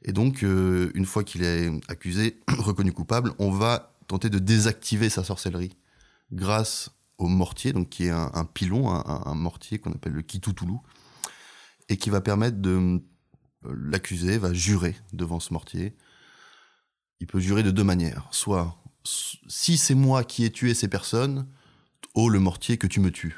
Et 0.03 0.13
donc, 0.13 0.43
euh, 0.43 0.91
une 0.95 1.05
fois 1.05 1.23
qu'il 1.23 1.43
est 1.43 1.71
accusé, 1.89 2.41
reconnu 2.49 2.93
coupable, 2.93 3.33
on 3.39 3.51
va 3.51 3.95
tenter 4.07 4.31
de 4.31 4.39
désactiver 4.39 5.11
sa 5.11 5.23
sorcellerie 5.23 5.77
grâce 6.33 6.91
au 7.19 7.29
mortier, 7.29 7.73
donc 7.73 7.89
qui 7.89 8.07
est 8.07 8.11
un, 8.11 8.45
pilon, 8.45 8.91
un, 8.91 9.35
mortier 9.35 9.79
qu'on 9.79 9.93
appelle 9.93 10.13
le 10.13 10.23
kitoutoulou, 10.23 10.83
et 11.89 11.97
qui 11.97 12.11
va 12.11 12.21
permettre 12.21 12.59
de 12.59 13.01
euh, 13.65 13.75
l'accusé 13.79 14.39
va 14.39 14.53
jurer 14.53 14.97
devant 15.13 15.41
ce 15.41 15.53
mortier. 15.53 15.97
Il 17.21 17.27
peut 17.27 17.41
jurer 17.41 17.63
de 17.63 17.71
deux 17.71 17.85
manières. 17.85 18.29
Soit, 18.31 18.77
si 19.05 19.79
c'est 19.79 19.95
moi 19.95 20.25
qui 20.25 20.45
ai 20.45 20.51
tué 20.51 20.75
ces 20.75 20.89
personnes, 20.89 21.47
oh 22.15 22.29
le 22.29 22.41
mortier 22.41 22.77
que 22.77 22.87
tu 22.87 23.01
me 23.01 23.11
tues. 23.11 23.37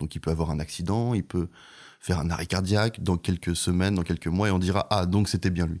Donc 0.00 0.14
il 0.14 0.20
peut 0.20 0.30
avoir 0.30 0.50
un 0.50 0.60
accident, 0.60 1.12
il 1.14 1.24
peut 1.24 1.48
faire 2.00 2.18
un 2.18 2.30
arrêt 2.30 2.46
cardiaque 2.46 3.02
dans 3.02 3.16
quelques 3.16 3.54
semaines, 3.54 3.94
dans 3.94 4.02
quelques 4.02 4.28
mois, 4.28 4.48
et 4.48 4.50
on 4.50 4.58
dira 4.58 4.86
ah 4.90 5.06
donc 5.06 5.28
c'était 5.28 5.50
bien 5.50 5.66
lui. 5.66 5.80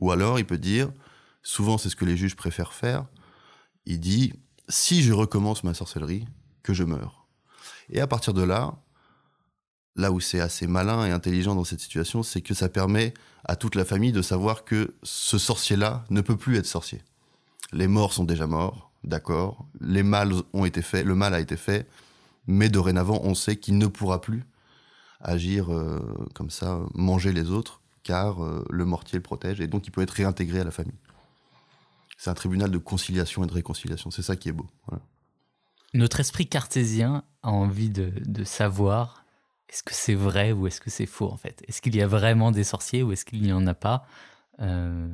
Ou 0.00 0.12
alors 0.12 0.38
il 0.38 0.46
peut 0.46 0.58
dire, 0.58 0.92
souvent 1.42 1.78
c'est 1.78 1.90
ce 1.90 1.96
que 1.96 2.04
les 2.04 2.16
juges 2.16 2.36
préfèrent 2.36 2.72
faire, 2.72 3.06
il 3.86 4.00
dit 4.00 4.32
si 4.68 5.02
je 5.02 5.12
recommence 5.12 5.64
ma 5.64 5.74
sorcellerie, 5.74 6.26
que 6.62 6.72
je 6.72 6.84
meurs. 6.84 7.26
Et 7.90 8.00
à 8.00 8.06
partir 8.06 8.34
de 8.34 8.42
là, 8.42 8.74
là 9.96 10.12
où 10.12 10.20
c'est 10.20 10.40
assez 10.40 10.66
malin 10.66 11.06
et 11.06 11.10
intelligent 11.10 11.54
dans 11.54 11.64
cette 11.64 11.80
situation, 11.80 12.22
c'est 12.22 12.40
que 12.40 12.54
ça 12.54 12.68
permet 12.68 13.14
à 13.44 13.56
toute 13.56 13.74
la 13.74 13.84
famille 13.84 14.12
de 14.12 14.22
savoir 14.22 14.64
que 14.64 14.94
ce 15.02 15.38
sorcier-là 15.38 16.04
ne 16.10 16.20
peut 16.20 16.36
plus 16.36 16.56
être 16.56 16.66
sorcier. 16.66 17.02
Les 17.72 17.88
morts 17.88 18.12
sont 18.12 18.24
déjà 18.24 18.46
morts, 18.46 18.90
d'accord. 19.04 19.66
Les 19.80 20.02
mâles 20.02 20.34
ont 20.52 20.64
été 20.64 20.82
faits, 20.82 21.06
le 21.06 21.14
mal 21.14 21.34
a 21.34 21.40
été 21.40 21.56
fait, 21.56 21.88
mais 22.46 22.68
dorénavant, 22.68 23.20
on 23.22 23.34
sait 23.34 23.56
qu'il 23.56 23.78
ne 23.78 23.86
pourra 23.86 24.20
plus 24.20 24.44
agir 25.20 25.72
euh, 25.72 26.00
comme 26.34 26.50
ça, 26.50 26.80
manger 26.94 27.32
les 27.32 27.50
autres, 27.50 27.80
car 28.02 28.42
euh, 28.42 28.64
le 28.70 28.84
mortier 28.84 29.18
le 29.18 29.22
protège 29.22 29.60
et 29.60 29.66
donc 29.66 29.86
il 29.86 29.90
peut 29.90 30.02
être 30.02 30.10
réintégré 30.10 30.60
à 30.60 30.64
la 30.64 30.70
famille. 30.70 30.98
C'est 32.16 32.30
un 32.30 32.34
tribunal 32.34 32.70
de 32.70 32.78
conciliation 32.78 33.44
et 33.44 33.46
de 33.46 33.52
réconciliation. 33.52 34.10
C'est 34.10 34.22
ça 34.22 34.36
qui 34.36 34.48
est 34.48 34.52
beau. 34.52 34.66
Notre 35.92 36.20
esprit 36.20 36.46
cartésien 36.46 37.24
a 37.42 37.50
envie 37.50 37.90
de, 37.90 38.44
savoir 38.44 39.24
est-ce 39.68 39.82
que 39.82 39.94
c'est 39.94 40.14
vrai 40.14 40.52
ou 40.52 40.66
est-ce 40.66 40.80
que 40.80 40.90
c'est 40.90 41.06
faux 41.06 41.30
en 41.30 41.36
fait? 41.36 41.62
Est-ce 41.68 41.80
qu'il 41.80 41.94
y 41.96 42.02
a 42.02 42.06
vraiment 42.06 42.50
des 42.52 42.64
sorciers 42.64 43.02
ou 43.02 43.12
est-ce 43.12 43.24
qu'il 43.24 43.42
n'y 43.42 43.52
en 43.52 43.66
a 43.66 43.74
pas? 43.74 44.06
Euh, 44.60 45.08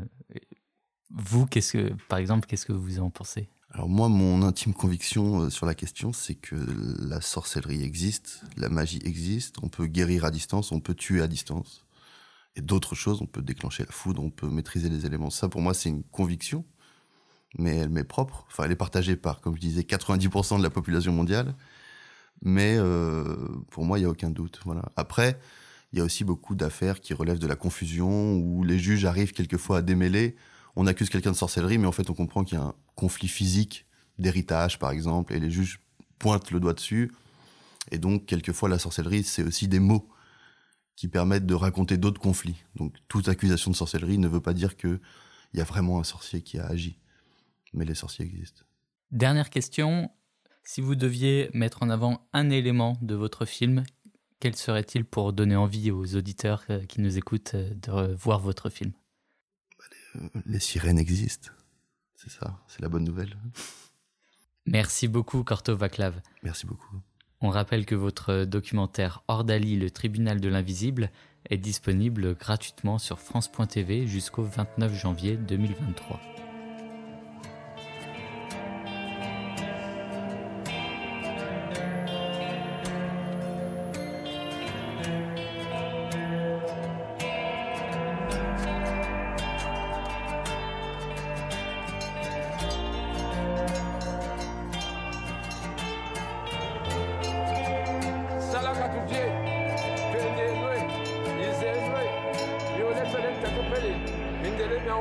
Vous, 1.11 1.47
qu'est-ce 1.47 1.73
que, 1.73 1.93
par 2.09 2.19
exemple, 2.19 2.47
qu'est-ce 2.47 2.67
que 2.67 2.73
vous 2.73 2.99
en 3.01 3.11
pensez? 3.11 3.49
Alors 3.71 3.89
moi, 3.89 4.09
mon 4.09 4.43
intime 4.43 4.75
conviction 4.75 5.43
euh, 5.43 5.51
sur 5.51 5.67
la 5.67 5.75
question, 5.75 6.13
c'est 6.13 6.35
que 6.35 6.57
la 6.99 7.21
sorcellerie 7.21 7.83
existe, 7.83 8.43
la 8.57 8.69
magie 8.69 9.01
existe, 9.05 9.57
on 9.63 9.69
peut 9.69 9.87
guérir 9.87 10.25
à 10.25 10.31
distance, 10.31 10.73
on 10.73 10.81
peut 10.81 10.95
tuer 10.95 11.21
à 11.21 11.27
distance. 11.27 11.85
et 12.55 12.63
d'autres 12.63 12.95
choses. 12.95 13.21
On 13.23 13.27
peut 13.27 13.43
déclencher 13.43 13.85
la 13.85 13.93
foudre, 13.93 14.23
on 14.23 14.31
peut 14.31 14.49
maîtriser 14.49 14.89
les 14.89 15.05
éléments. 15.07 15.31
Ça, 15.31 15.49
pour 15.49 15.61
moi, 15.61 15.75
c'est 15.75 15.91
une 15.91 16.05
conviction, 16.05 16.65
mais 17.59 17.77
elle 17.77 17.89
m'est 17.89 18.05
propre. 18.05 18.45
Enfin, 18.49 18.65
elle 18.65 18.73
est 18.73 18.77
partagée 18.77 19.17
par, 19.17 19.41
comme 19.41 19.57
je 19.57 19.61
disais, 19.61 19.83
90% 19.83 20.59
de 20.59 20.63
la 20.63 20.71
population 20.71 21.13
mondiale. 21.13 21.55
Mais 22.43 22.77
euh, 22.77 23.37
pour 23.71 23.85
moi, 23.85 23.99
il 23.99 24.03
n'y 24.03 24.07
a 24.07 24.11
aucun 24.11 24.31
doute. 24.31 24.61
Voilà. 24.65 24.83
Après, 24.97 25.39
il 25.93 25.99
y 25.99 26.03
a 26.03 26.05
aussi 26.05 26.25
beaucoup 26.25 26.55
d'affaires 26.55 27.01
qui 27.01 27.15
relèvent 27.15 27.39
de 27.39 27.47
la 27.47 27.57
confusion, 27.57 28.35
où 28.35 28.65
les 28.65 28.79
juges 28.79 29.05
arrivent 29.05 29.33
quelquefois 29.33 29.79
à 29.79 29.83
démêler. 29.83 30.37
On 30.77 30.87
accuse 30.87 31.09
quelqu'un 31.09 31.31
de 31.33 31.37
sorcellerie, 31.37 31.79
mais 31.79 31.87
en 31.87 31.93
fait, 31.93 32.11
on 32.11 32.15
comprend 32.15 32.45
qu'il 32.45 32.59
y 32.59 32.61
a 32.61 32.65
un 32.65 32.75
conflit 32.95 33.29
physique 33.29 33.87
d'héritage, 34.19 34.79
par 34.79 34.91
exemple, 34.91 35.33
et 35.35 35.41
les 35.41 35.51
juges 35.51 35.81
pointent 36.19 36.51
le 36.51 36.61
doigt 36.61 36.75
dessus. 36.75 37.13
Et 37.91 37.99
donc, 37.99 38.27
quelquefois, 38.27 38.69
la 38.69 38.79
sorcellerie, 38.79 39.25
c'est 39.25 39.43
aussi 39.43 39.69
des 39.69 39.81
mots 39.81 40.09
qui 40.97 41.09
permettent 41.09 41.47
de 41.47 41.55
raconter 41.55 41.99
d'autres 41.99 42.21
conflits. 42.21 42.63
Donc, 42.75 42.95
toute 43.09 43.29
accusation 43.29 43.71
de 43.71 43.77
sorcellerie 43.77 44.19
ne 44.19 44.29
veut 44.29 44.41
pas 44.41 44.55
dire 44.55 44.77
qu'il 44.77 45.01
y 45.55 45.61
a 45.61 45.65
vraiment 45.65 46.01
un 46.01 46.05
sorcier 46.05 46.43
qui 46.43 46.59
a 46.59 46.67
agi. 46.67 46.99
Mais 47.73 47.85
les 47.85 47.95
sorciers 47.95 48.25
existent. 48.25 48.63
Dernière 49.11 49.51
question. 49.51 50.11
Si 50.65 50.81
vous 50.81 50.97
deviez 50.97 51.49
mettre 51.55 51.83
en 51.83 51.91
avant 51.91 52.27
un 52.33 52.51
élément 52.51 52.99
de 53.03 53.15
votre 53.15 53.45
film, 53.45 53.85
quel 54.41 54.57
serait-il 54.57 55.05
pour 55.05 55.33
donner 55.33 55.57
envie 55.57 55.91
aux 55.91 56.17
auditeurs 56.17 56.65
euh, 56.71 56.85
qui 56.85 57.01
nous 57.01 57.17
écoutent 57.17 57.55
euh, 57.55 57.73
de 57.75 58.15
voir 58.15 58.41
votre 58.41 58.69
film? 58.69 58.93
Euh, 60.17 60.29
Les 60.45 60.61
sirènes 60.61 60.99
existent. 60.99 61.51
C'est 62.15 62.31
ça, 62.31 62.59
c'est 62.67 62.83
la 62.83 62.89
bonne 62.89 63.05
nouvelle. 63.05 63.37
Merci 64.67 65.07
beaucoup, 65.07 65.45
Corto 65.45 65.77
Vaclav. 65.77 66.21
Merci 66.43 66.67
beaucoup. 66.67 67.01
On 67.41 67.51
rappelle 67.51 67.87
que 67.87 67.95
votre 67.95 68.45
documentaire 68.45 69.23
Ordali, 69.29 69.77
le 69.77 69.91
tribunal 69.91 70.41
de 70.41 70.49
l'invisible, 70.49 71.11
est 71.49 71.59
disponible 71.59 72.35
gratuitement 72.35 72.99
sur 72.99 73.21
France.tv 73.21 74.07
jusqu'au 74.07 74.43
29 74.43 74.93
janvier 74.95 75.37
2023. 75.37 76.36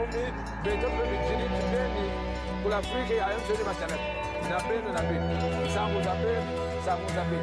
ombi 0.06 0.24
beto 0.64 0.88
mpe 0.90 1.04
mijili 1.12 1.46
pembeni 1.50 2.06
kula 2.64 2.78
afrike 2.78 3.14
ayo 3.24 3.38
nzoni 3.42 3.64
matanati 3.70 4.10
na 4.50 4.58
beno 4.68 4.90
na 4.94 5.02
beno 5.10 5.70
sango 5.74 6.00
nzambe 6.00 6.34
sango 6.86 7.06
nzambe 7.12 7.38